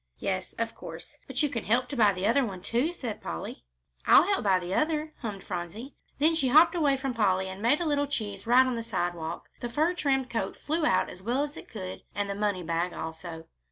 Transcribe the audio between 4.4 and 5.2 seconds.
buy the other,"